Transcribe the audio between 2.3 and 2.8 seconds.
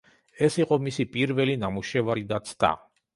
და ცდა.